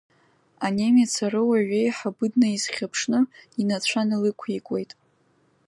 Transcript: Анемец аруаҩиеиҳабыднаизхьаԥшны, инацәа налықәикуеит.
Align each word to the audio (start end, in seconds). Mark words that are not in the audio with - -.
Анемец 0.65 1.13
аруаҩиеиҳабыднаизхьаԥшны, 1.25 3.19
инацәа 3.61 4.01
налықәикуеит. 4.07 4.91